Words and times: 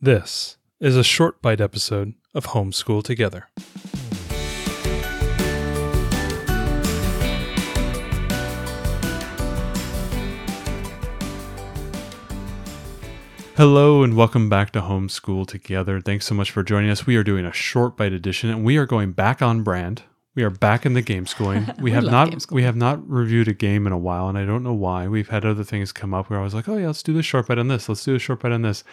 This 0.00 0.58
is 0.78 0.96
a 0.96 1.02
short 1.02 1.42
bite 1.42 1.60
episode 1.60 2.14
of 2.32 2.46
Homeschool 2.46 3.02
Together. 3.02 3.48
Hello 13.56 14.04
and 14.04 14.14
welcome 14.16 14.48
back 14.48 14.70
to 14.70 14.80
Homeschool 14.80 15.48
Together. 15.48 16.00
Thanks 16.00 16.26
so 16.26 16.34
much 16.36 16.52
for 16.52 16.62
joining 16.62 16.90
us. 16.90 17.04
We 17.04 17.16
are 17.16 17.24
doing 17.24 17.44
a 17.44 17.52
short 17.52 17.96
bite 17.96 18.12
edition 18.12 18.50
and 18.50 18.64
we 18.64 18.76
are 18.76 18.86
going 18.86 19.10
back 19.10 19.42
on 19.42 19.64
brand. 19.64 20.04
We 20.36 20.44
are 20.44 20.50
back 20.50 20.86
in 20.86 20.92
the 20.92 21.02
game 21.02 21.26
schooling. 21.26 21.66
We, 21.78 21.82
We 21.82 21.90
have 21.90 22.04
not 22.04 22.52
we 22.52 22.62
have 22.62 22.76
not 22.76 23.04
reviewed 23.10 23.48
a 23.48 23.52
game 23.52 23.84
in 23.84 23.92
a 23.92 23.98
while 23.98 24.28
and 24.28 24.38
I 24.38 24.44
don't 24.44 24.62
know 24.62 24.72
why. 24.74 25.08
We've 25.08 25.28
had 25.28 25.44
other 25.44 25.64
things 25.64 25.90
come 25.90 26.14
up 26.14 26.30
where 26.30 26.38
I 26.38 26.44
was 26.44 26.54
like, 26.54 26.68
"Oh 26.68 26.76
yeah, 26.76 26.86
let's 26.86 27.02
do 27.02 27.12
the 27.12 27.24
short 27.24 27.48
bite 27.48 27.58
on 27.58 27.66
this. 27.66 27.88
Let's 27.88 28.04
do 28.04 28.14
a 28.14 28.20
short 28.20 28.38
bite 28.38 28.52
on 28.52 28.62
this." 28.62 28.84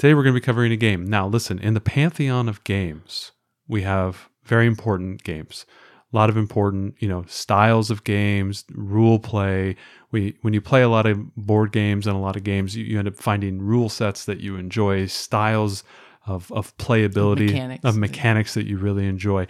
Today 0.00 0.14
we're 0.14 0.22
going 0.22 0.34
to 0.34 0.40
be 0.40 0.42
covering 0.42 0.72
a 0.72 0.76
game. 0.76 1.04
Now, 1.04 1.26
listen, 1.26 1.58
in 1.58 1.74
the 1.74 1.80
pantheon 1.80 2.48
of 2.48 2.64
games, 2.64 3.32
we 3.68 3.82
have 3.82 4.30
very 4.44 4.66
important 4.66 5.24
games. 5.24 5.66
A 6.10 6.16
lot 6.16 6.30
of 6.30 6.38
important, 6.38 6.94
you 7.00 7.06
know, 7.06 7.26
styles 7.28 7.90
of 7.90 8.02
games, 8.02 8.64
rule 8.72 9.18
play. 9.18 9.76
We 10.10 10.38
when 10.40 10.54
you 10.54 10.62
play 10.62 10.80
a 10.80 10.88
lot 10.88 11.04
of 11.04 11.36
board 11.36 11.70
games 11.70 12.06
and 12.06 12.16
a 12.16 12.18
lot 12.18 12.34
of 12.34 12.44
games, 12.44 12.74
you, 12.74 12.82
you 12.82 12.98
end 12.98 13.08
up 13.08 13.16
finding 13.16 13.60
rule 13.60 13.90
sets 13.90 14.24
that 14.24 14.40
you 14.40 14.56
enjoy, 14.56 15.04
styles 15.04 15.84
of 16.26 16.50
of 16.50 16.74
playability, 16.78 17.48
Mechanics. 17.48 17.84
of 17.84 17.98
mechanics 17.98 18.54
that 18.54 18.64
you 18.64 18.78
really 18.78 19.06
enjoy. 19.06 19.46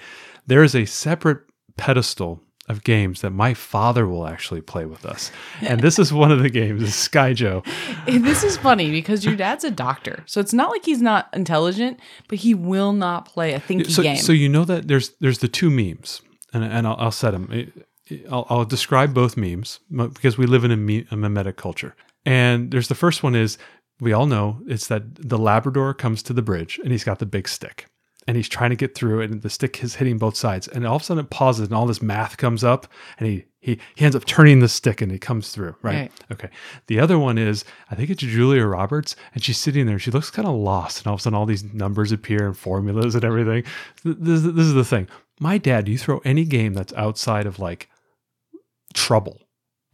There 0.49 0.65
is 0.65 0.75
a 0.75 0.85
separate 0.85 1.43
pedestal 1.77 2.43
of 2.71 2.85
games 2.85 3.21
that 3.21 3.31
my 3.31 3.53
father 3.53 4.07
will 4.07 4.27
actually 4.27 4.61
play 4.61 4.87
with 4.87 5.05
us. 5.05 5.31
And 5.61 5.81
this 5.83 5.99
is 5.99 6.13
one 6.13 6.33
of 6.33 6.43
the 6.43 6.49
games, 6.49 6.83
is 6.83 6.91
Skyjo. 6.91 7.67
And 8.07 8.25
this 8.25 8.43
is 8.45 8.57
funny 8.57 8.91
because 8.91 9.25
your 9.25 9.37
dad's 9.37 9.65
a 9.65 9.71
doctor. 9.71 10.23
So 10.27 10.41
it's 10.41 10.53
not 10.53 10.71
like 10.71 10.85
he's 10.85 11.03
not 11.03 11.29
intelligent, 11.33 12.01
but 12.29 12.39
he 12.39 12.55
will 12.55 12.93
not 12.93 13.27
play 13.27 13.53
a 13.53 13.61
thinky 13.61 13.91
so, 13.91 14.03
game. 14.03 14.17
so 14.17 14.33
you 14.33 14.49
know 14.49 14.65
that 14.65 14.89
there's 14.89 15.11
there's 15.21 15.39
the 15.39 15.49
two 15.49 15.71
memes, 15.71 16.23
and 16.53 16.65
and 16.65 16.87
I'll, 16.87 16.97
I'll 16.99 17.13
set 17.13 17.33
them. 17.33 17.73
I'll, 18.31 18.47
I'll 18.49 18.65
describe 18.65 19.15
both 19.15 19.37
memes 19.37 19.81
because 19.91 20.37
we 20.37 20.47
live 20.47 20.65
in 20.65 20.71
a, 20.71 20.77
me, 20.77 21.07
a 21.11 21.17
memetic 21.17 21.57
culture. 21.57 21.95
And 22.25 22.71
there's 22.71 22.89
the 22.89 22.95
first 22.95 23.23
one 23.23 23.35
is 23.35 23.57
we 24.01 24.13
all 24.13 24.27
know 24.27 24.61
it's 24.67 24.89
that 24.89 25.29
the 25.29 25.39
Labrador 25.39 25.95
comes 25.95 26.23
to 26.25 26.33
the 26.33 26.43
bridge 26.43 26.81
and 26.83 26.91
he's 26.93 27.05
got 27.05 27.19
the 27.19 27.27
big 27.27 27.49
stick 27.49 27.87
and 28.27 28.37
he's 28.37 28.49
trying 28.49 28.71
to 28.71 28.77
get 28.77 28.95
through 28.95 29.23
and 29.23 29.43
the 29.43 29.51
stick 29.51 29.83
is 29.83 29.97
hitting 29.97 30.19
both 30.19 30.37
sides. 30.37 30.69
And 30.69 30.87
all 30.87 30.97
of 30.97 31.03
a 31.03 31.05
sudden 31.05 31.25
it 31.25 31.31
pauses 31.31 31.67
and 31.67 31.75
all 31.75 31.87
this 31.87 32.03
math 32.03 32.37
comes 32.37 32.63
up 32.63 32.87
and 33.19 33.29
he 33.29 33.45
he, 33.63 33.79
he 33.95 34.07
ends 34.07 34.17
up 34.17 34.25
turning 34.25 34.61
the 34.61 34.71
stick 34.71 35.03
and 35.03 35.13
he 35.13 35.19
comes 35.19 35.51
through 35.51 35.77
right? 35.83 35.95
Right. 35.95 36.13
okay. 36.33 36.49
The 36.87 36.99
other 36.99 37.19
one 37.19 37.37
is 37.37 37.65
i 37.91 37.95
think 37.95 38.09
it's 38.09 38.23
julia 38.23 38.65
roberts 38.65 39.17
and 39.35 39.43
she's 39.43 39.59
sitting 39.59 39.87
there. 39.87 39.99
She 39.99 40.11
looks 40.11 40.31
kind 40.31 40.49
of 40.49 40.55
lost 40.55 40.99
and 40.99 41.07
all 41.07 41.15
of 41.15 41.21
a 41.21 41.23
sudden 41.23 41.37
all 41.37 41.47
these 41.47 41.65
numbers 41.65 42.13
appear 42.13 42.47
and 42.47 42.57
formulas 42.57 43.15
and 43.15 43.25
everything. 43.25 43.65
This, 44.05 44.43
this 44.43 44.67
is 44.67 44.75
the 44.75 44.85
thing. 44.85 45.09
My 45.41 45.59
dad 45.59 45.89
you 45.89 45.99
throw 45.99 46.21
any 46.25 46.45
game 46.45 46.75
that's 46.75 46.93
outside 46.95 47.47
of 47.47 47.59
like 47.59 47.89
trouble 48.95 49.41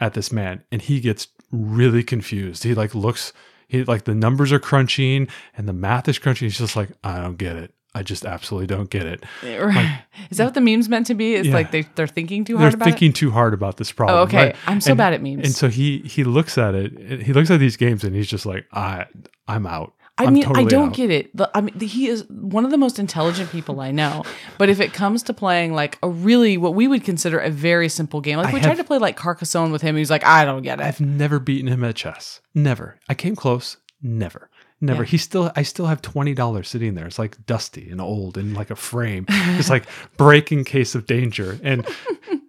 at 0.01 0.15
this 0.15 0.33
man? 0.33 0.63
And 0.71 0.83
he 0.83 1.01
gets 1.01 1.29
really 1.51 2.03
confused. 2.03 2.65
He 2.65 2.75
like 2.75 2.95
looks 2.95 3.33
he 3.69 3.85
like 3.85 4.05
the 4.05 4.15
numbers 4.15 4.53
are 4.53 4.61
crunching 4.61 5.29
and 5.57 5.69
the 5.69 5.73
math 5.73 6.09
is 6.09 6.19
crunching. 6.19 6.47
He's 6.47 6.59
just 6.59 6.77
like 6.77 6.91
i 7.03 7.21
don't 7.21 7.39
get 7.39 7.57
it 7.57 7.73
i 7.99 8.03
just 8.03 8.25
absolutely 8.25 8.67
don't 8.67 8.91
get 8.91 9.07
it 9.07 9.25
eh, 9.43 9.57
Right. 9.57 10.01
is 10.31 10.39
that 10.39 10.45
what 10.45 10.55
the 10.55 10.61
meme's 10.61 10.89
meant 10.89 11.07
to 11.07 11.15
be? 11.15 11.35
It's 11.35 11.49
Yeah. 11.49 11.55
like 11.55 11.71
they, 11.71 11.83
they're 11.97 12.07
thinking 12.19 12.45
too 12.45 12.57
hard 12.59 12.73
they're 12.73 12.77
about 12.77 12.85
thinking 12.85 13.13
too 13.13 13.31
hard 13.31 13.55
about 13.55 13.77
this 13.79 13.91
problem 13.93 14.19
Oh, 14.19 14.23
okay. 14.23 14.37
right? 14.49 14.57
I'm 14.67 14.81
so 14.81 14.91
And- 14.93 14.99
bad 14.99 15.13
at 15.15 15.23
memes. 15.23 15.45
and 15.47 15.53
so 15.55 15.69
he 15.69 15.99
he 16.01 16.23
looks 16.25 16.59
at 16.59 16.75
it 16.75 17.23
he 17.23 17.33
looks 17.33 17.51
at 17.51 17.59
these 17.61 17.77
games 17.77 18.05
and 18.05 18.15
he's 18.15 18.29
just 18.29 18.47
like 18.47 18.67
i 18.73 19.07
i'm 19.49 19.67
out 19.67 19.93
I 20.19 20.25
I'm 20.25 20.33
mean, 20.33 20.47
I 20.47 20.65
don't 20.65 20.89
out. 20.89 20.95
get 20.95 21.11
it. 21.11 21.37
The- 21.37 21.51
I 21.55 21.61
mean, 21.61 21.77
the- 21.77 21.87
he 21.87 22.07
is 22.09 22.25
one 22.31 22.65
of 22.65 22.71
the 22.71 22.79
most 22.79 22.99
intelligent 22.99 23.51
people 23.53 23.83
I 23.83 23.91
know. 23.91 24.25
But 24.57 24.71
if 24.71 24.81
it 24.81 24.95
comes 24.95 25.23
to 25.25 25.35
playing 25.35 25.75
like 25.75 25.99
a 26.03 26.09
really 26.09 26.57
what 26.57 26.73
we 26.75 26.89
would 26.89 27.05
consider 27.05 27.39
a 27.39 27.51
very 27.51 27.91
simple 27.91 28.23
game, 28.23 28.39
like 28.39 28.47
I 28.49 28.53
we 28.55 28.61
have- 28.61 28.69
tried 28.71 28.77
to 28.79 28.85
play 28.85 28.97
like 28.97 29.19
Carcassonne 29.19 29.73
with 29.73 29.83
him, 29.83 29.95
he's 29.95 30.09
like, 30.11 30.25
I 30.25 30.47
don't 30.47 30.63
get 30.63 30.81
it. 30.81 30.85
I've 30.87 31.03
never 31.03 31.39
beaten 31.39 31.69
him 31.71 31.85
at 31.85 31.97
chess. 31.97 32.41
Never. 32.55 32.99
I 33.11 33.15
came 33.15 33.37
close. 33.37 33.77
Never. 34.01 34.49
Never. 34.81 35.05
Yeah. 35.05 35.09
He 35.09 35.17
still 35.19 35.53
I 35.57 35.63
still 35.63 35.87
have 35.87 36.03
twenty 36.03 36.35
dollars 36.35 36.69
sitting 36.69 36.95
there. 36.95 37.07
It's 37.07 37.19
like 37.19 37.45
dusty 37.47 37.89
and 37.91 38.01
old 38.01 38.37
and 38.37 38.55
like 38.55 38.71
a 38.71 38.77
frame. 38.77 39.25
It's 39.29 39.71
like 39.71 39.87
break 40.19 40.53
in 40.53 40.65
case 40.65 40.95
of 40.95 41.07
danger. 41.07 41.59
And 41.63 41.85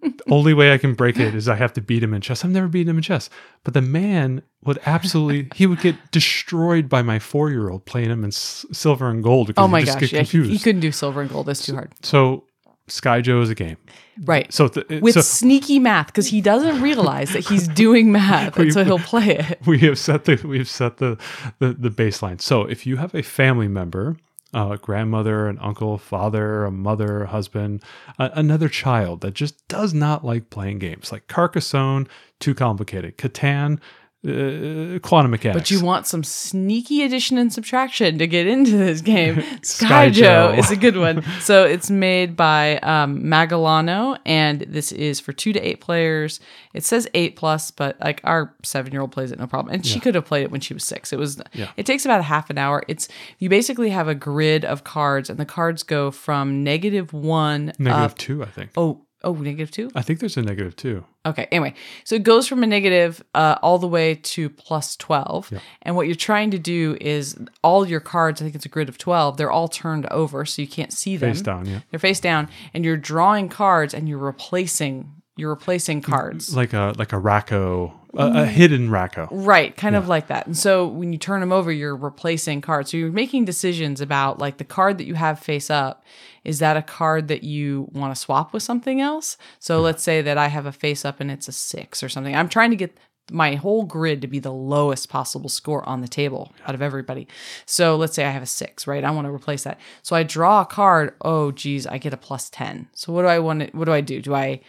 the 0.02 0.22
only 0.30 0.52
way 0.52 0.72
I 0.74 0.78
can 0.78 0.92
break 0.94 1.18
it 1.18 1.34
is 1.34 1.48
I 1.48 1.54
have 1.54 1.72
to 1.74 1.80
beat 1.80 2.02
him 2.02 2.12
in 2.12 2.20
chess. 2.20 2.44
I've 2.44 2.50
never 2.50 2.68
beaten 2.68 2.90
him 2.90 2.96
in 2.98 3.02
chess. 3.02 3.30
But 3.64 3.72
the 3.74 3.80
man 3.80 4.42
would 4.64 4.78
absolutely 4.84 5.48
he 5.54 5.66
would 5.66 5.80
get 5.80 5.96
destroyed 6.10 6.88
by 6.88 7.00
my 7.00 7.18
four 7.18 7.48
year 7.50 7.70
old 7.70 7.86
playing 7.86 8.10
him 8.10 8.24
in 8.24 8.28
s- 8.28 8.66
silver 8.72 9.08
and 9.08 9.22
gold 9.24 9.46
because 9.46 9.64
Oh 9.64 9.68
my 9.68 9.80
he 9.80 9.86
just 9.86 9.98
gosh, 9.98 10.10
get 10.10 10.12
yeah, 10.12 10.18
he, 10.20 10.24
confused. 10.24 10.50
he 10.50 10.58
couldn't 10.58 10.80
do 10.82 10.92
silver 10.92 11.22
and 11.22 11.30
gold. 11.30 11.46
That's 11.46 11.64
too 11.64 11.74
hard. 11.74 11.92
so 12.02 12.44
Skyjo 12.88 13.42
is 13.42 13.50
a 13.50 13.54
game. 13.54 13.76
Right. 14.24 14.52
So, 14.52 14.68
th- 14.68 15.00
With 15.02 15.14
so 15.14 15.20
sneaky 15.20 15.78
math, 15.78 16.08
because 16.08 16.26
he 16.26 16.40
doesn't 16.40 16.82
realize 16.82 17.32
that 17.32 17.46
he's 17.46 17.68
doing 17.68 18.10
math, 18.20 18.56
and 18.58 18.72
so 18.72 18.84
he'll 18.84 18.98
play 19.14 19.36
it. 19.38 19.60
we 19.66 19.78
have 19.80 19.98
set 19.98 20.24
the 20.24 20.40
we've 20.44 20.68
set 20.68 20.96
the, 20.98 21.16
the 21.60 21.72
the 21.72 21.90
baseline. 21.90 22.40
So 22.40 22.62
if 22.62 22.86
you 22.86 22.96
have 22.96 23.14
a 23.14 23.22
family 23.22 23.68
member, 23.68 24.16
uh, 24.54 24.70
a 24.72 24.78
grandmother, 24.78 25.46
an 25.46 25.58
uncle, 25.60 25.98
father, 25.98 26.64
a 26.64 26.70
mother, 26.72 27.22
a 27.24 27.26
husband, 27.28 27.82
another 28.18 28.68
child 28.68 29.20
that 29.20 29.34
just 29.34 29.68
does 29.68 29.94
not 29.94 30.24
like 30.24 30.50
playing 30.50 30.78
games, 30.80 31.12
like 31.12 31.28
Carcassonne, 31.28 32.08
too 32.40 32.54
complicated, 32.54 33.18
Catan, 33.18 33.78
uh, 34.26 34.98
quantum 35.00 35.30
mechanics. 35.30 35.60
But 35.60 35.70
you 35.70 35.80
want 35.84 36.06
some 36.06 36.24
sneaky 36.24 37.02
addition 37.04 37.38
and 37.38 37.52
subtraction 37.52 38.18
to 38.18 38.26
get 38.26 38.46
into 38.48 38.76
this 38.76 39.00
game. 39.00 39.36
Sky 39.62 39.86
Sky 39.86 40.10
Joe 40.10 40.52
Joe. 40.52 40.58
is 40.58 40.70
a 40.70 40.76
good 40.76 40.96
one. 40.96 41.24
So 41.40 41.64
it's 41.64 41.88
made 41.88 42.36
by 42.36 42.78
um, 42.78 43.22
Magilano, 43.22 44.18
and 44.26 44.60
this 44.62 44.92
is 44.92 45.20
for 45.20 45.32
two 45.32 45.52
to 45.52 45.60
eight 45.60 45.80
players. 45.80 46.40
It 46.74 46.84
says 46.84 47.08
eight 47.14 47.36
plus, 47.36 47.70
but 47.70 47.98
like 48.00 48.20
our 48.24 48.54
seven 48.64 48.92
year 48.92 49.00
old 49.00 49.12
plays 49.12 49.30
it 49.32 49.38
no 49.38 49.46
problem, 49.46 49.72
and 49.72 49.86
she 49.86 50.00
could 50.00 50.14
have 50.14 50.24
played 50.26 50.42
it 50.42 50.50
when 50.50 50.60
she 50.60 50.74
was 50.74 50.84
six. 50.84 51.12
It 51.12 51.18
was. 51.18 51.40
Yeah. 51.54 51.70
It 51.76 51.86
takes 51.86 52.04
about 52.04 52.20
a 52.20 52.24
half 52.24 52.50
an 52.50 52.58
hour. 52.58 52.82
It's 52.88 53.08
you 53.38 53.48
basically 53.48 53.90
have 53.90 54.08
a 54.08 54.14
grid 54.14 54.64
of 54.64 54.84
cards, 54.84 55.30
and 55.30 55.38
the 55.38 55.46
cards 55.46 55.82
go 55.84 56.10
from 56.10 56.62
negative 56.64 57.12
one 57.12 57.72
negative 57.78 58.10
up. 58.12 58.18
two, 58.18 58.42
I 58.42 58.46
think. 58.46 58.70
Oh, 58.76 59.06
oh, 59.24 59.34
negative 59.34 59.70
two. 59.70 59.90
I 59.94 60.02
think 60.02 60.20
there's 60.20 60.36
a 60.36 60.42
negative 60.42 60.76
two. 60.76 61.04
Okay. 61.26 61.46
Anyway, 61.50 61.74
so 62.04 62.14
it 62.14 62.22
goes 62.22 62.46
from 62.46 62.62
a 62.62 62.66
negative 62.66 63.22
uh, 63.34 63.56
all 63.62 63.78
the 63.78 63.88
way 63.88 64.14
to 64.14 64.48
plus 64.48 64.96
12. 64.96 65.52
Yeah. 65.52 65.58
And 65.82 65.96
what 65.96 66.06
you're 66.06 66.16
trying 66.16 66.50
to 66.52 66.58
do 66.58 66.96
is 67.00 67.38
all 67.62 67.86
your 67.86 68.00
cards, 68.00 68.40
I 68.40 68.44
think 68.44 68.54
it's 68.54 68.66
a 68.66 68.70
grid 68.70 68.88
of 68.88 68.98
12, 68.98 69.36
they're 69.36 69.50
all 69.50 69.68
turned 69.68 70.06
over 70.06 70.44
so 70.46 70.62
you 70.62 70.68
can't 70.68 70.92
see 70.92 71.16
them. 71.16 71.32
Face 71.32 71.42
down, 71.42 71.66
yeah. 71.66 71.80
They're 71.90 72.00
face 72.00 72.20
down 72.20 72.48
and 72.72 72.84
you're 72.84 72.96
drawing 72.96 73.48
cards 73.48 73.92
and 73.92 74.08
you're 74.08 74.18
replacing 74.18 75.12
you're 75.38 75.50
replacing 75.50 76.02
cards. 76.02 76.54
Like 76.54 76.72
a 76.72 76.92
like 76.98 77.12
a 77.12 77.18
Rack-O, 77.18 77.92
a, 78.14 78.16
a 78.16 78.30
mm-hmm. 78.30 78.50
hidden 78.50 78.90
Rack-O. 78.90 79.28
Right, 79.30 79.76
kind 79.76 79.94
of 79.94 80.08
like 80.08 80.26
that. 80.26 80.46
And 80.46 80.56
so 80.56 80.86
when 80.86 81.12
you 81.12 81.18
turn 81.18 81.40
them 81.40 81.52
over, 81.52 81.70
you're 81.70 81.96
replacing 81.96 82.60
cards. 82.60 82.90
So 82.90 82.96
you're 82.96 83.12
making 83.12 83.44
decisions 83.44 84.00
about 84.00 84.40
like 84.40 84.58
the 84.58 84.64
card 84.64 84.98
that 84.98 85.06
you 85.06 85.14
have 85.14 85.38
face 85.38 85.70
up. 85.70 86.04
Is 86.44 86.58
that 86.58 86.76
a 86.76 86.82
card 86.82 87.28
that 87.28 87.44
you 87.44 87.88
want 87.92 88.14
to 88.14 88.20
swap 88.20 88.52
with 88.52 88.62
something 88.62 89.00
else? 89.00 89.36
So 89.60 89.78
hmm. 89.78 89.84
let's 89.84 90.02
say 90.02 90.22
that 90.22 90.36
I 90.36 90.48
have 90.48 90.66
a 90.66 90.72
face 90.72 91.04
up 91.04 91.20
and 91.20 91.30
it's 91.30 91.46
a 91.46 91.52
six 91.52 92.02
or 92.02 92.08
something. 92.08 92.34
I'm 92.34 92.48
trying 92.48 92.70
to 92.70 92.76
get 92.76 92.98
my 93.30 93.54
whole 93.54 93.84
grid 93.84 94.22
to 94.22 94.26
be 94.26 94.38
the 94.38 94.52
lowest 94.52 95.08
possible 95.08 95.48
score 95.48 95.86
on 95.88 96.00
the 96.00 96.08
table 96.08 96.52
out 96.66 96.74
of 96.74 96.82
everybody. 96.82 97.28
So 97.66 97.96
let's 97.96 98.14
say 98.14 98.24
I 98.24 98.30
have 98.30 98.42
a 98.42 98.46
six, 98.46 98.86
right? 98.86 99.04
I 99.04 99.10
want 99.10 99.26
to 99.26 99.32
replace 99.32 99.64
that. 99.64 99.78
So 100.02 100.16
I 100.16 100.22
draw 100.22 100.62
a 100.62 100.66
card. 100.66 101.14
Oh, 101.20 101.52
geez, 101.52 101.86
I 101.86 101.98
get 101.98 102.14
a 102.14 102.16
plus 102.16 102.50
10. 102.50 102.88
So 102.94 103.12
what 103.12 103.22
do 103.22 103.28
I 103.28 103.38
want 103.38 103.60
to, 103.60 103.76
what 103.76 103.84
do 103.84 103.92
I 103.92 104.00
do? 104.00 104.20
Do 104.20 104.34
I, 104.34 104.60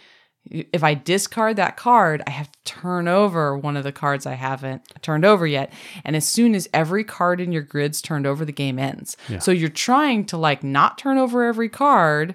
if 0.46 0.82
I 0.82 0.94
discard 0.94 1.56
that 1.56 1.76
card, 1.76 2.22
I 2.26 2.30
have 2.30 2.50
to 2.50 2.58
turn 2.64 3.08
over 3.08 3.56
one 3.56 3.76
of 3.76 3.84
the 3.84 3.92
cards 3.92 4.26
I 4.26 4.34
haven't 4.34 4.82
turned 5.02 5.24
over 5.24 5.46
yet. 5.46 5.72
And 6.04 6.16
as 6.16 6.26
soon 6.26 6.54
as 6.54 6.68
every 6.72 7.04
card 7.04 7.40
in 7.40 7.52
your 7.52 7.62
grid's 7.62 8.00
turned 8.02 8.26
over, 8.26 8.44
the 8.44 8.52
game 8.52 8.78
ends. 8.78 9.16
So 9.38 9.52
you're 9.52 9.68
trying 9.68 10.24
to 10.26 10.36
like 10.36 10.64
not 10.64 10.98
turn 10.98 11.18
over 11.18 11.44
every 11.44 11.68
card, 11.68 12.34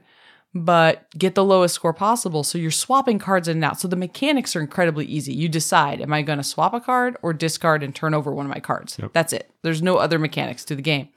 but 0.53 1.07
get 1.18 1.35
the 1.35 1.44
lowest 1.44 1.75
score 1.75 1.91
possible. 1.94 2.44
So 2.45 2.57
you're 2.57 2.71
swapping 2.71 3.19
cards 3.19 3.50
in 3.50 3.57
and 3.57 3.65
out. 3.65 3.79
So 3.79 3.89
the 3.89 3.97
mechanics 3.97 4.56
are 4.56 4.62
incredibly 4.62 5.06
easy. 5.06 5.33
You 5.33 5.50
decide, 5.50 6.00
am 6.00 6.13
I 6.13 6.21
going 6.21 6.38
to 6.38 6.44
swap 6.44 6.74
a 6.74 6.79
card 6.79 7.18
or 7.21 7.33
discard 7.33 7.83
and 7.83 7.94
turn 7.94 8.13
over 8.13 8.31
one 8.31 8.45
of 8.45 8.51
my 8.51 8.62
cards? 8.62 8.97
That's 9.12 9.33
it. 9.33 9.51
There's 9.63 9.81
no 9.81 9.97
other 9.97 10.18
mechanics 10.19 10.63
to 10.65 10.75
the 10.75 10.81
game. 10.81 11.09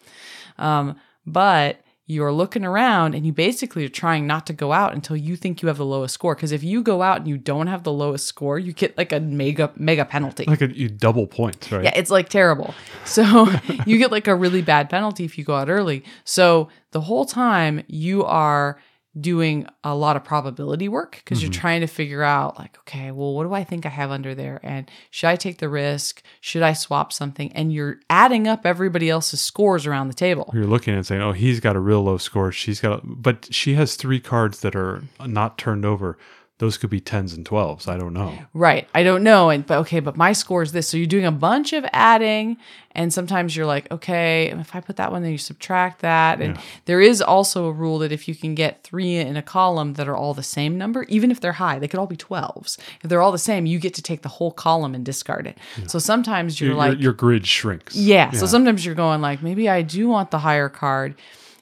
Um, 0.59 0.97
but 1.25 1.81
you're 2.09 2.33
looking 2.33 2.65
around 2.65 3.15
and 3.15 3.27
you 3.27 3.35
basically 3.35 3.85
are 3.85 3.91
trying 3.91 4.27
not 4.27 4.47
to 4.47 4.55
go 4.55 4.73
out 4.73 4.95
until 4.95 5.15
you 5.15 5.37
think 5.37 5.61
you 5.61 5.69
have 5.69 5.77
the 5.77 5.85
lowest 5.85 6.15
score. 6.15 6.35
Because 6.35 6.53
if 6.53 6.65
you 6.65 6.83
go 6.83 7.03
out 7.03 7.19
and 7.19 7.29
you 7.29 7.37
don't 7.37 7.67
have 7.67 7.83
the 7.83 7.93
lowest 7.93 8.27
score, 8.27 8.59
you 8.59 8.73
get 8.73 8.97
like 8.97 9.13
a 9.13 9.21
mega 9.21 9.71
mega 9.77 10.07
penalty. 10.07 10.47
Like 10.47 10.63
a, 10.63 10.75
you 10.75 10.89
double 10.89 11.27
points, 11.27 11.71
right? 11.71 11.85
Yeah, 11.85 11.93
it's 11.95 12.11
like 12.11 12.31
terrible. 12.31 12.75
So 13.05 13.49
you 13.87 13.99
get 13.99 14.11
like 14.11 14.27
a 14.27 14.35
really 14.35 14.63
bad 14.63 14.89
penalty 14.89 15.27
if 15.27 15.37
you 15.37 15.45
go 15.45 15.55
out 15.55 15.69
early. 15.69 16.03
So 16.25 16.71
the 16.93 17.03
whole 17.03 17.27
time 17.27 17.85
you 17.89 18.25
are 18.25 18.81
doing 19.21 19.67
a 19.85 19.95
lot 19.95 20.17
of 20.17 20.23
probability 20.25 20.89
work 20.89 21.17
because 21.25 21.43
you're 21.43 21.51
Mhm. 21.51 21.55
trying 21.61 21.81
to 21.81 21.87
figure 21.87 22.23
out 22.23 22.59
like 22.59 22.79
okay 22.81 23.11
well 23.11 23.35
what 23.35 23.45
do 23.45 23.55
i 23.55 23.65
think 23.65 23.87
i 23.87 23.89
have 23.89 24.11
under 24.11 24.35
there 24.35 24.61
and 24.63 24.91
should 25.11 25.29
i 25.29 25.35
take 25.37 25.59
the 25.59 25.69
risk 25.69 26.23
should 26.41 26.63
i 26.63 26.73
swap 26.73 27.13
something 27.13 27.51
and 27.53 27.73
you're 27.73 27.99
adding 28.11 28.47
up 28.47 28.67
everybody 28.67 29.09
else's 29.11 29.41
scores 29.41 29.87
around 29.87 30.09
the 30.09 30.15
table 30.15 30.51
You're 30.55 30.67
looking 30.67 30.95
and 30.95 31.07
saying, 31.07 31.23
"Oh, 31.23 31.33
he's 31.33 31.59
got 31.61 31.75
a 31.77 31.81
real 31.81 32.03
low 32.03 32.19
score. 32.19 32.53
She's 32.53 32.81
got," 32.81 33.03
a, 33.03 33.07
but 33.07 33.49
she 33.53 33.75
has 33.75 33.97
three 33.97 34.21
cards 34.21 34.61
that 34.61 34.77
are 34.77 35.03
not 35.27 35.59
turned 35.59 35.85
over. 35.85 36.17
Those 36.59 36.77
could 36.77 36.91
be 36.91 37.01
tens 37.01 37.33
and 37.35 37.47
twelves. 37.47 37.87
I 37.87 37.97
don't 37.97 38.13
know. 38.13 38.37
Right. 38.53 38.89
I 38.93 39.05
don't 39.05 39.23
know. 39.23 39.49
And 39.51 39.65
but 39.65 39.79
okay, 39.79 40.01
but 40.01 40.17
my 40.17 40.33
score 40.33 40.63
is 40.63 40.73
this. 40.73 40.89
So 40.89 40.97
you're 40.97 41.07
doing 41.07 41.25
a 41.25 41.31
bunch 41.31 41.73
of 41.73 41.87
adding, 41.93 42.57
and 42.93 43.13
sometimes 43.13 43.55
you're 43.55 43.65
like, 43.65 43.89
okay, 43.93 44.49
if 44.49 44.75
I 44.75 44.81
put 44.81 44.97
that 44.97 45.13
one, 45.13 45.23
then 45.23 45.31
you 45.31 45.39
subtract 45.39 46.01
that. 46.01 46.41
And 46.41 46.57
Yeah. 46.57 46.63
there 46.87 47.01
is 47.01 47.23
also 47.23 47.67
a 47.67 47.73
rule 47.73 48.01
that 48.01 48.11
if 48.11 48.27
you 48.27 48.35
can 48.35 48.57
get 48.57 48.83
three 48.83 49.15
in 49.19 49.37
a 49.37 49.43
column 49.43 49.95
that 49.95 50.09
are 50.09 50.17
all 50.17 50.35
the 50.35 50.43
same 50.43 50.77
number, 50.77 51.05
even 51.05 51.31
if 51.31 51.41
they're 51.41 51.53
high, 51.53 51.79
they 51.79 51.87
could 51.87 52.01
all 52.01 52.09
be 52.09 52.17
twelves. 52.17 52.77
If 53.05 53.09
they're 53.09 53.23
all 53.23 53.31
the 53.31 53.39
same, 53.39 53.65
you 53.65 53.79
get 53.79 53.95
to 53.95 54.03
take 54.03 54.23
the 54.23 54.29
whole 54.29 54.51
column 54.51 54.97
and 54.97 55.05
discard 55.05 55.47
it. 55.47 55.59
So 55.87 56.01
sometimes 56.01 56.61
you're 56.61 56.71
Your, 56.71 56.77
like, 56.77 56.93
your, 56.95 57.01
your 57.01 57.13
grid 57.13 57.47
shrinks. 57.47 57.95
yeah. 57.95 58.33
So 58.33 58.47
sometimes 58.47 58.85
you're 58.85 58.97
going 58.97 59.21
like, 59.21 59.45
maybe 59.45 59.69
I 59.69 59.83
do 59.83 60.09
want 60.09 60.33
the 60.33 60.39
higher 60.41 60.69
card. 60.69 61.15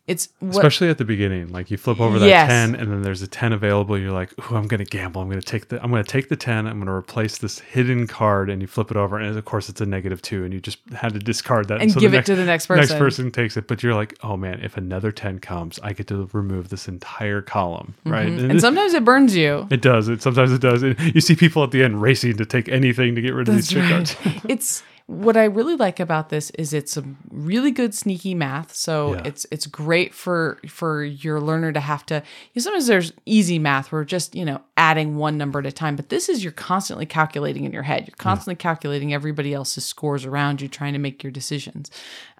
It's 0.06 0.28
what 0.38 0.50
Especially 0.50 0.88
at 0.88 0.98
the 0.98 1.04
beginning, 1.04 1.48
like 1.48 1.68
you 1.68 1.76
flip 1.76 2.00
over 2.00 2.20
that 2.20 2.28
Yes. 2.28 2.48
ten, 2.48 2.76
and 2.76 2.92
then 2.92 3.02
there's 3.02 3.22
a 3.22 3.26
ten 3.26 3.52
available. 3.52 3.98
You're 3.98 4.12
like, 4.12 4.30
"Ooh, 4.38 4.54
I'm 4.56 4.68
going 4.68 4.78
to 4.78 4.84
gamble. 4.84 5.20
I'm 5.20 5.28
going 5.28 5.40
to 5.40 5.44
take 5.46 5.68
the. 5.68 5.82
I'm 5.82 5.90
to 5.90 6.04
take 6.04 6.28
the 6.28 6.36
ten. 6.36 6.66
I'm 6.68 6.74
going 6.74 6.86
to 6.86 6.92
replace 6.92 7.38
this 7.38 7.58
hidden 7.58 8.06
card." 8.06 8.48
And 8.48 8.62
you 8.62 8.68
flip 8.68 8.92
it 8.92 8.96
over, 8.96 9.18
and 9.18 9.36
of 9.36 9.44
course 9.44 9.68
it's 9.68 9.80
a 9.80 9.86
negative 9.86 10.22
two, 10.22 10.44
and 10.44 10.54
you 10.54 10.60
just 10.60 10.78
had 10.94 11.12
to 11.14 11.18
discard 11.18 11.66
that 11.68 11.82
and 11.82 11.90
so 11.90 11.98
give 11.98 12.14
it 12.14 12.24
to 12.26 12.36
the 12.36 12.44
next 12.44 12.66
person 12.66 12.82
next 12.82 12.98
person. 13.00 13.32
takes 13.32 13.56
it. 13.56 13.66
But 13.66 13.82
you're 13.82 13.94
like, 13.94 14.14
"Oh 14.22 14.36
man, 14.36 14.60
if 14.62 14.76
another 14.76 15.10
ten 15.10 15.40
comes, 15.40 15.80
I 15.82 15.92
get 15.92 16.06
to 16.06 16.28
remove 16.32 16.68
this 16.68 16.86
entire 16.86 17.42
column." 17.42 17.94
Right? 18.04 18.28
Mm-hmm. 18.28 18.44
And 18.50 18.52
it- 18.52 18.60
sometimes 18.60 18.94
it 18.94 19.04
burns 19.04 19.36
you. 19.36 19.66
it 19.70 19.82
does. 19.82 20.08
It 20.08 20.22
sometimes 20.22 20.52
it 20.52 20.60
does. 20.60 20.84
And 20.84 20.96
you 21.16 21.20
see 21.20 21.34
people 21.34 21.64
at 21.64 21.72
the 21.72 21.82
end 21.82 22.00
racing 22.00 22.36
to 22.36 22.46
take 22.46 22.68
anything 22.68 23.16
to 23.16 23.20
get 23.20 23.34
rid 23.34 23.48
of 23.48 23.56
these 23.56 23.68
trick 23.70 23.88
cards. 23.88 24.14
it's 24.48 24.84
what 25.08 25.36
I 25.36 25.44
really 25.44 25.76
like 25.76 26.00
about 26.00 26.30
this 26.30 26.50
is 26.50 26.72
it's 26.72 26.96
a 26.96 27.04
really 27.30 27.70
good 27.70 27.94
sneaky 27.94 28.34
math. 28.34 28.74
So 28.74 29.14
Yeah. 29.14 29.22
it's 29.24 29.46
it's 29.52 29.66
great 29.68 30.12
for 30.12 30.58
for 30.66 31.04
your 31.04 31.40
learner 31.40 31.72
to 31.72 31.78
have 31.78 32.04
to. 32.06 32.14
You 32.16 32.20
know, 32.56 32.62
sometimes 32.62 32.86
there's 32.88 33.12
easy 33.24 33.60
math 33.60 33.92
where 33.92 34.04
just 34.04 34.34
you 34.34 34.44
know 34.44 34.60
adding 34.76 35.16
one 35.16 35.38
number 35.38 35.60
at 35.60 35.66
a 35.66 35.70
time, 35.70 35.94
but 35.94 36.08
this 36.08 36.28
is 36.28 36.42
you're 36.42 36.52
constantly 36.52 37.06
calculating 37.06 37.64
in 37.64 37.72
your 37.72 37.84
head. 37.84 38.08
You're 38.08 38.16
constantly 38.16 38.56
calculating 38.56 39.14
everybody 39.14 39.54
else's 39.54 39.84
scores 39.84 40.24
around 40.24 40.60
you, 40.60 40.66
trying 40.66 40.92
to 40.94 40.98
make 40.98 41.22
your 41.22 41.30
decisions. 41.30 41.88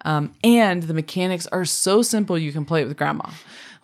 Um, 0.03 0.33
and 0.43 0.83
the 0.83 0.93
mechanics 0.93 1.47
are 1.47 1.63
so 1.63 2.01
simple 2.01 2.37
you 2.37 2.51
can 2.51 2.65
play 2.65 2.81
it 2.81 2.87
with 2.87 2.97
grandma. 2.97 3.29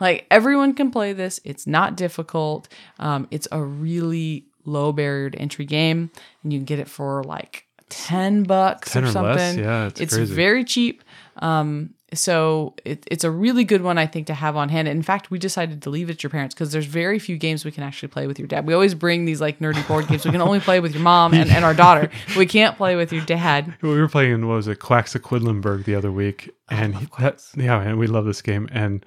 Like 0.02 0.28
everyone 0.30 0.74
can 0.74 0.92
play 0.92 1.14
this. 1.14 1.40
It's 1.46 1.66
not 1.66 1.96
difficult. 1.96 2.68
Um, 3.00 3.30
it's 3.32 3.48
a 3.50 3.64
really 3.64 4.46
low 4.66 4.92
barrier 4.92 5.30
to 5.30 5.38
entry 5.40 5.64
game, 5.66 6.12
and 6.44 6.52
you 6.52 6.60
can 6.60 6.66
get 6.66 6.80
it 6.80 6.90
for 6.90 7.24
like 7.24 7.66
ten 7.94 8.44
bucks 8.44 8.92
10 8.92 9.04
or 9.04 9.08
or 9.08 9.12
something. 9.12 9.36
less, 9.36 9.58
yeah, 9.58 9.86
it's 9.88 10.16
crazy. 10.16 10.34
very 10.34 10.64
cheap. 10.64 11.04
Um, 11.38 11.94
so 12.14 12.76
it, 12.86 13.04
it's 13.10 13.24
a 13.24 13.32
really 13.32 13.64
good 13.64 13.82
one, 13.82 13.98
I 13.98 14.06
think, 14.06 14.28
to 14.28 14.34
have 14.34 14.56
on 14.56 14.70
hand. 14.70 14.88
In 14.88 15.02
fact, 15.02 15.32
we 15.32 15.40
decided 15.40 15.82
to 15.82 15.90
leave 15.90 16.10
it 16.10 16.14
at 16.14 16.24
your 16.24 16.30
parents 16.30 16.54
because 16.54 16.72
there's 16.72 16.86
very 16.86 17.18
few 17.20 17.38
games 17.38 17.66
we 17.66 17.72
can 17.72 17.84
actually 17.84 18.10
play 18.10 18.28
with 18.28 18.38
your 18.38 18.48
dad. 18.48 18.68
We 18.68 18.74
always 18.74 18.94
bring 18.94 19.26
these 19.26 19.42
like 19.42 19.60
nerdy 19.60 19.86
board 19.88 20.08
games. 20.08 20.26
We 20.26 20.32
can 20.32 20.42
only 20.42 20.60
play 20.60 20.80
with 20.80 20.94
your 20.94 21.02
mom 21.02 21.34
and, 21.34 21.50
and 21.50 21.66
our 21.66 21.74
daughter. 21.74 22.10
We 22.38 22.46
can't 22.46 22.78
play 22.78 22.96
with 22.96 23.12
your 23.12 23.24
dad. 23.26 23.76
We 23.82 23.90
were 23.90 24.08
playing 24.08 24.48
what 24.48 24.56
was 24.56 24.68
it, 24.68 24.80
Quacks 24.80 25.16
of 25.16 25.22
Quedlinburg 25.22 25.86
the 25.86 25.96
other 25.96 26.12
week, 26.12 26.50
and 26.70 26.96
he- 26.96 27.08
that, 27.20 27.44
yeah, 27.56 27.82
and 27.82 27.98
we 27.98 28.08
love 28.08 28.26
this 28.26 28.42
game. 28.42 28.68
And 28.72 29.06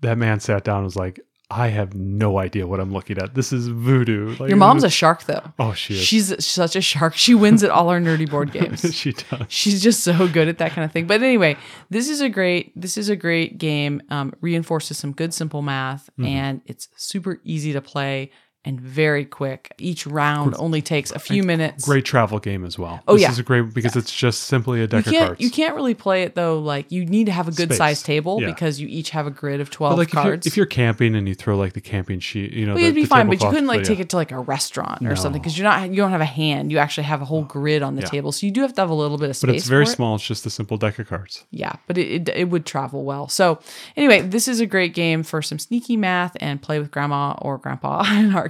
that 0.00 0.18
man 0.18 0.40
sat 0.40 0.64
down 0.64 0.78
and 0.78 0.84
was 0.84 0.96
like, 0.96 1.20
"I 1.50 1.68
have 1.68 1.94
no 1.94 2.38
idea 2.38 2.66
what 2.66 2.80
I'm 2.80 2.92
looking 2.92 3.18
at. 3.18 3.34
This 3.34 3.52
is 3.52 3.68
voodoo." 3.68 4.36
Like, 4.36 4.48
Your 4.48 4.56
mom's 4.56 4.84
a 4.84 4.90
shark, 4.90 5.24
though. 5.24 5.42
oh, 5.58 5.72
she 5.72 5.94
is. 5.94 6.00
She's 6.04 6.44
such 6.44 6.76
a 6.76 6.80
shark. 6.80 7.14
She 7.16 7.34
wins 7.34 7.62
at 7.64 7.70
all 7.70 7.88
our 7.88 8.00
nerdy 8.00 8.28
board 8.30 8.52
games. 8.58 8.94
she 8.94 9.12
does. 9.12 9.46
She's 9.48 9.82
just 9.82 10.04
so 10.04 10.28
good 10.28 10.48
at 10.48 10.58
that 10.58 10.72
kind 10.72 10.84
of 10.84 10.92
thing. 10.92 11.06
But 11.06 11.22
anyway, 11.22 11.56
this 11.90 12.08
is 12.08 12.20
a 12.20 12.28
great 12.28 12.72
this 12.80 12.96
is 12.96 13.08
a 13.08 13.16
great 13.16 13.58
game. 13.58 14.00
Um, 14.10 14.32
reinforces 14.40 14.98
some 14.98 15.12
good 15.12 15.34
simple 15.34 15.62
math, 15.62 16.08
Mm-hmm. 16.12 16.24
and 16.26 16.60
it's 16.66 16.88
super 16.96 17.40
easy 17.44 17.72
to 17.72 17.80
play 17.80 18.30
and 18.64 18.78
very 18.80 19.24
quick. 19.24 19.72
Each 19.78 20.06
round 20.06 20.54
only 20.58 20.82
takes 20.82 21.10
a 21.12 21.18
few 21.18 21.42
minutes. 21.42 21.84
Great 21.86 22.04
travel 22.04 22.38
game 22.38 22.64
as 22.64 22.78
well. 22.78 23.00
Oh, 23.08 23.14
this 23.14 23.22
yeah. 23.22 23.30
is 23.30 23.38
a 23.38 23.42
great 23.42 23.72
because 23.72 23.96
it's 23.96 24.14
just 24.14 24.42
simply 24.44 24.82
a 24.82 24.86
deck 24.86 25.06
of 25.06 25.12
can't 25.12 25.26
cards. 25.28 25.40
you 25.40 25.50
can't 25.50 25.74
really 25.74 25.94
play 25.94 26.22
it 26.24 26.34
though. 26.34 26.58
Like 26.58 26.92
you 26.92 27.06
need 27.06 27.24
to 27.26 27.32
have 27.32 27.48
a 27.48 27.52
good 27.52 27.68
Space. 27.70 27.78
sized 27.78 28.04
table 28.06 28.38
Yeah. 28.40 28.48
because 28.48 28.78
you 28.80 28.86
each 28.88 29.10
have 29.10 29.26
a 29.26 29.30
grid 29.30 29.60
of 29.60 29.68
But 29.68 29.72
twelve 29.72 29.98
like 29.98 30.08
if 30.08 30.14
you're, 30.14 30.22
cards. 30.22 30.46
if 30.46 30.56
you're 30.58 30.66
camping 30.66 31.14
and 31.14 31.26
you 31.26 31.34
throw 31.34 31.56
like 31.56 31.72
the 31.72 31.80
camping 31.80 32.20
sheet, 32.20 32.52
you 32.52 32.66
know, 32.66 32.74
well, 32.74 32.80
the, 32.82 32.86
you'd 32.88 32.94
be 32.94 33.06
fine, 33.06 33.28
but 33.28 33.40
you 33.42 33.48
couldn't 33.48 33.66
like 33.66 33.80
yeah. 33.80 33.86
take 33.86 34.00
it 34.00 34.10
to 34.10 34.16
like 34.16 34.30
a 34.32 34.38
restaurant 34.38 35.06
or 35.06 35.16
something 35.16 35.40
because 35.40 35.56
you're 35.56 35.64
not 35.68 35.88
you 35.88 35.96
don't 35.96 36.10
have 36.10 36.20
a 36.20 36.24
hand. 36.26 36.70
You 36.70 36.78
actually 36.78 37.04
have 37.04 37.22
a 37.22 37.24
whole 37.24 37.44
grid 37.44 37.82
on 37.82 37.94
the 37.96 38.02
Yeah. 38.02 38.08
table, 38.08 38.30
so 38.32 38.44
you 38.46 38.52
do 38.52 38.60
have 38.60 38.74
to 38.74 38.80
have 38.82 38.90
a 38.90 38.94
little 38.94 39.16
bit 39.16 39.30
of 39.30 39.36
space. 39.36 39.46
But 39.48 39.54
it's 39.56 39.66
very 39.68 39.86
for 39.86 39.92
it. 39.92 39.94
small. 39.94 40.14
It's 40.16 40.26
just 40.26 40.44
a 40.44 40.50
simple 40.50 40.76
deck 40.76 40.98
of 40.98 41.08
cards. 41.08 41.44
yeah, 41.50 41.76
but 41.86 41.96
it, 41.96 42.28
it, 42.28 42.36
it 42.36 42.50
would 42.50 42.66
travel 42.66 43.04
well. 43.04 43.26
So, 43.28 43.58
anyway, 43.96 44.20
this 44.20 44.48
is 44.48 44.60
a 44.60 44.66
great 44.66 44.92
game 44.94 45.22
for 45.22 45.40
some 45.40 45.58
sneaky 45.58 45.96
math 45.96 46.36
and 46.40 46.60
play 46.60 46.78
with 46.78 46.90
grandma 46.90 47.32
or 47.40 47.56
grandpa 47.56 48.04
in 48.18 48.34
our 48.34 48.49